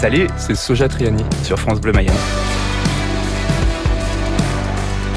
Salut, 0.00 0.28
c'est 0.38 0.54
Soja 0.54 0.88
Triani 0.88 1.22
sur 1.42 1.58
France 1.58 1.78
Bleu 1.78 1.92
Mayenne. 1.92 2.14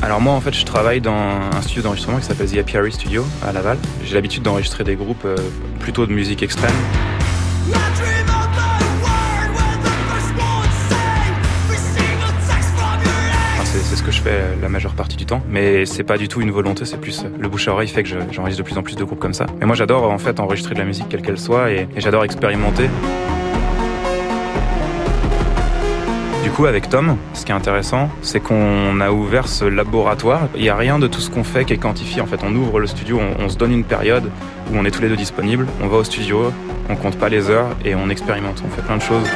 Alors 0.02 0.20
moi 0.20 0.34
en 0.34 0.42
fait 0.42 0.54
je 0.54 0.66
travaille 0.66 1.00
dans 1.00 1.16
un 1.16 1.62
studio 1.62 1.84
d'enregistrement 1.84 2.18
qui 2.18 2.26
s'appelle 2.26 2.52
The 2.52 2.58
Apiary 2.58 2.92
Studio 2.92 3.26
à 3.48 3.54
Laval. 3.54 3.78
J'ai 4.04 4.16
l'habitude 4.16 4.44
d'enregistrer 4.44 4.84
des 4.84 4.98
groupes 4.98 5.24
euh, 5.24 5.38
plutôt 5.80 6.06
de 6.06 6.12
musique 6.12 6.44
extrême. 6.44 6.76
c'est 13.66 13.96
ce 13.96 14.04
que 14.04 14.12
je 14.12 14.22
fais 14.22 14.42
la 14.62 14.70
majeure 14.70 14.94
partie 14.96 15.16
du 15.16 15.26
temps, 15.26 15.42
mais 15.50 15.86
c'est 15.86 16.04
pas 16.04 16.18
du 16.18 16.28
tout 16.28 16.42
une 16.42 16.52
volonté, 16.52 16.84
c'est 16.84 16.98
plus 16.98 17.24
le 17.40 17.48
bouche 17.48 17.68
à 17.68 17.72
oreille 17.72 17.88
fait 17.88 18.04
que 18.04 18.10
j'enregistre 18.32 18.64
de 18.64 18.68
plus 18.68 18.78
en 18.78 18.84
plus 18.84 18.96
de 18.96 19.04
groupes 19.04 19.20
comme 19.20 19.34
ça. 19.34 19.46
Mais 19.60 19.66
moi 19.66 19.76
j'adore 19.78 20.12
en 20.12 20.18
fait 20.18 20.42
enregistrer 20.42 20.74
de 20.74 20.80
la 20.80 20.86
musique 20.86 21.08
quelle 21.10 21.22
qu'elle 21.22 21.40
soit 21.40 21.72
et 21.72 21.88
j'adore 21.96 22.26
expérimenter. 22.26 22.90
Coup, 26.50 26.66
avec 26.66 26.90
Tom, 26.90 27.18
ce 27.34 27.46
qui 27.46 27.52
est 27.52 27.56
intéressant, 27.56 28.10
c'est 28.22 28.40
qu'on 28.40 29.00
a 29.00 29.12
ouvert 29.12 29.48
ce 29.48 29.66
laboratoire. 29.66 30.48
Il 30.56 30.62
n'y 30.62 30.70
a 30.70 30.76
rien 30.76 31.00
de 31.00 31.08
tout 31.08 31.22
ce 31.22 31.30
qu'on 31.30 31.44
fait 31.44 31.66
qui 31.66 31.74
est 31.74 31.78
quantifié. 31.78 32.22
En 32.22 32.26
fait, 32.26 32.40
on 32.44 32.54
ouvre 32.56 32.80
le 32.80 32.88
studio, 32.88 33.20
on, 33.40 33.50
se 33.50 33.58
donne 33.58 33.72
une 33.72 33.84
période 33.84 34.30
où 34.72 34.78
on 34.78 34.86
est 34.86 34.92
tous 34.92 35.02
les 35.02 35.10
deux 35.10 35.16
disponibles. 35.16 35.68
On 35.82 35.88
va 35.88 35.98
au 35.98 36.04
studio, 36.04 36.52
on 36.90 36.96
compte 36.96 37.18
pas 37.18 37.30
les 37.30 37.50
heures 37.50 37.76
et 37.86 37.96
on 37.96 38.10
expérimente. 38.10 38.64
On 38.66 38.70
fait 38.70 38.82
plein 38.82 38.98
de 38.98 39.02
choses. 39.02 39.28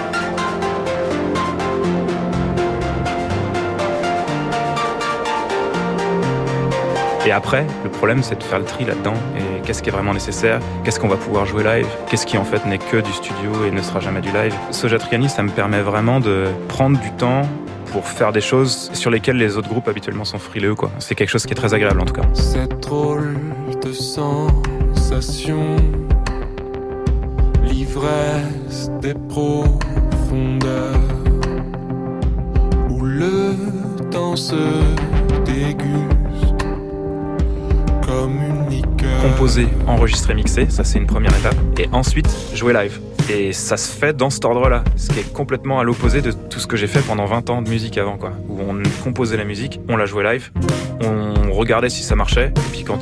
Et 7.27 7.31
après, 7.31 7.67
le 7.83 7.89
problème, 7.89 8.23
c'est 8.23 8.37
de 8.39 8.43
faire 8.43 8.57
le 8.57 8.63
tri 8.63 8.85
là-dedans. 8.85 9.15
Et 9.35 9.61
qu'est-ce 9.61 9.83
qui 9.83 9.89
est 9.89 9.91
vraiment 9.91 10.13
nécessaire? 10.13 10.61
Qu'est-ce 10.85 10.97
qu'on 10.97 11.09
va 11.09 11.17
pouvoir 11.17 11.45
jouer 11.45 11.61
live? 11.61 11.85
Qu'est-ce 12.09 12.25
qui, 12.25 12.37
en 12.37 12.45
fait, 12.45 12.65
n'est 12.65 12.77
que 12.77 13.01
du 13.01 13.11
studio 13.11 13.65
et 13.67 13.71
ne 13.71 13.81
sera 13.81 13.99
jamais 13.99 14.21
du 14.21 14.31
live? 14.31 14.55
Soja 14.71 14.97
Triani, 14.97 15.27
ça 15.27 15.43
me 15.43 15.49
permet 15.49 15.81
vraiment 15.81 16.21
de 16.21 16.45
prendre 16.69 16.97
du 16.97 17.11
temps 17.11 17.41
pour 17.91 18.07
faire 18.07 18.31
des 18.31 18.39
choses 18.39 18.89
sur 18.93 19.11
lesquelles 19.11 19.35
les 19.35 19.57
autres 19.57 19.67
groupes 19.67 19.89
habituellement 19.89 20.23
sont 20.23 20.39
frileux. 20.39 20.73
Quoi. 20.73 20.89
C'est 20.99 21.15
quelque 21.15 21.27
chose 21.27 21.45
qui 21.45 21.51
est 21.51 21.57
très 21.57 21.73
agréable, 21.73 21.99
en 21.99 22.05
tout 22.05 22.13
cas. 22.13 22.21
Cette 22.31 22.79
drôle 22.79 23.35
de 23.83 23.91
sensation, 23.91 25.75
l'ivresse 27.61 28.89
des 29.01 29.15
profondeurs, 29.27 30.95
où 32.89 33.01
le 33.03 33.53
temps 34.11 34.37
se 34.37 34.55
Composer, 39.37 39.67
enregistrer, 39.85 40.33
mixer, 40.33 40.67
ça 40.71 40.83
c'est 40.83 40.97
une 40.97 41.05
première 41.05 41.37
étape. 41.37 41.55
Et 41.77 41.87
ensuite, 41.91 42.27
jouer 42.55 42.73
live. 42.73 42.99
Et 43.29 43.53
ça 43.53 43.77
se 43.77 43.95
fait 43.95 44.17
dans 44.17 44.31
cet 44.31 44.45
ordre-là, 44.45 44.83
ce 44.95 45.11
qui 45.11 45.19
est 45.19 45.31
complètement 45.31 45.79
à 45.79 45.83
l'opposé 45.83 46.23
de 46.23 46.31
tout 46.31 46.59
ce 46.59 46.65
que 46.65 46.75
j'ai 46.75 46.87
fait 46.87 47.01
pendant 47.01 47.25
20 47.25 47.51
ans 47.51 47.61
de 47.61 47.69
musique 47.69 47.99
avant, 47.99 48.17
quoi. 48.17 48.31
Où 48.49 48.59
on 48.61 48.81
composait 49.03 49.37
la 49.37 49.43
musique, 49.43 49.79
on 49.89 49.95
la 49.95 50.07
jouait 50.07 50.23
live, 50.23 50.49
on 51.03 51.51
regardait 51.51 51.89
si 51.89 52.01
ça 52.01 52.15
marchait, 52.15 52.47
et 52.47 52.71
puis 52.71 52.83
quand, 52.83 52.97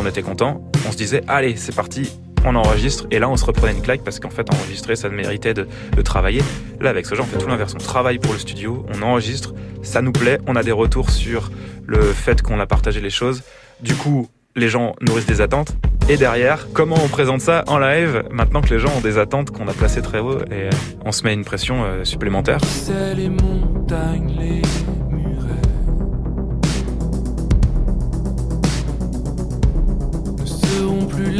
on 0.00 0.06
était 0.06 0.22
content, 0.22 0.62
on 0.88 0.90
se 0.92 0.96
disait, 0.96 1.22
allez, 1.28 1.54
c'est 1.56 1.76
parti, 1.76 2.18
on 2.46 2.54
enregistre 2.54 3.06
et 3.10 3.18
là 3.18 3.28
on 3.28 3.36
se 3.36 3.44
reprenait 3.44 3.74
une 3.74 3.82
claque 3.82 4.02
parce 4.02 4.20
qu'en 4.20 4.30
fait 4.30 4.48
enregistrer 4.50 4.96
ça 4.96 5.10
méritait 5.10 5.52
de, 5.52 5.68
de, 5.94 6.02
travailler. 6.02 6.40
Là 6.80 6.88
avec 6.88 7.04
ce 7.04 7.14
genre 7.14 7.26
on 7.28 7.32
fait 7.32 7.44
tout 7.44 7.48
l'inverse, 7.48 7.74
on 7.74 7.78
travaille 7.78 8.18
pour 8.18 8.32
le 8.32 8.38
studio, 8.38 8.86
on 8.94 9.02
enregistre, 9.02 9.52
ça 9.82 10.00
nous 10.00 10.12
plaît, 10.12 10.38
on 10.46 10.56
a 10.56 10.62
des 10.62 10.72
retours 10.72 11.10
sur 11.10 11.50
le 11.84 12.00
fait 12.00 12.40
qu'on 12.40 12.58
a 12.58 12.66
partagé 12.66 13.02
les 13.02 13.10
choses. 13.10 13.42
Du 13.82 13.94
coup 13.94 14.28
les 14.58 14.68
gens 14.68 14.94
nourrissent 15.00 15.26
des 15.26 15.40
attentes. 15.40 15.76
Et 16.08 16.16
derrière, 16.16 16.68
comment 16.72 16.96
on 17.04 17.08
présente 17.08 17.40
ça 17.40 17.64
en 17.66 17.78
live 17.78 18.24
maintenant 18.30 18.62
que 18.62 18.70
les 18.70 18.78
gens 18.78 18.90
ont 18.96 19.00
des 19.00 19.18
attentes 19.18 19.50
qu'on 19.50 19.68
a 19.68 19.72
placées 19.72 20.02
très 20.02 20.20
haut 20.20 20.38
et 20.50 20.64
euh, 20.64 20.70
on 21.04 21.12
se 21.12 21.22
met 21.22 21.34
une 21.34 21.44
pression 21.44 21.84
euh, 21.84 22.04
supplémentaire. 22.04 22.58
les 23.14 23.28
montagnes, 23.28 24.34
les 24.38 24.62
plus 31.18 31.32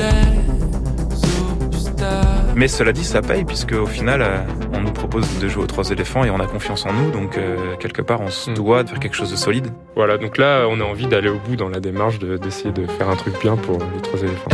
mais 2.58 2.66
cela 2.66 2.92
dit, 2.92 3.04
ça 3.04 3.22
paye 3.22 3.44
puisque 3.44 3.72
au 3.72 3.86
final, 3.86 4.20
euh, 4.20 4.38
on 4.74 4.80
nous 4.80 4.90
propose 4.90 5.38
de 5.38 5.46
jouer 5.46 5.62
aux 5.62 5.68
trois 5.68 5.90
éléphants 5.90 6.24
et 6.24 6.30
on 6.30 6.40
a 6.40 6.46
confiance 6.46 6.86
en 6.86 6.92
nous. 6.92 7.12
Donc 7.12 7.38
euh, 7.38 7.76
quelque 7.76 8.02
part, 8.02 8.20
on 8.20 8.30
se 8.30 8.50
mm. 8.50 8.54
doit 8.54 8.82
de 8.82 8.88
faire 8.88 8.98
quelque 8.98 9.14
chose 9.14 9.30
de 9.30 9.36
solide. 9.36 9.68
Voilà, 9.94 10.18
donc 10.18 10.38
là, 10.38 10.66
on 10.68 10.80
a 10.80 10.84
envie 10.84 11.06
d'aller 11.06 11.28
au 11.28 11.38
bout 11.38 11.54
dans 11.54 11.68
la 11.68 11.78
démarche 11.78 12.18
d'essayer 12.18 12.72
de, 12.72 12.84
faire 12.86 13.08
un 13.08 13.16
truc 13.16 13.40
bien 13.40 13.56
pour 13.56 13.78
les 13.78 14.02
trois 14.02 14.18
éléphants. 14.18 14.50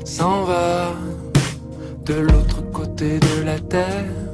Elle 0.00 0.06
s'en 0.06 0.42
va 0.42 0.94
de 2.04 2.14
l'autre 2.14 2.68
côté 2.72 3.20
de 3.20 3.44
la 3.44 3.60
terre. 3.60 4.27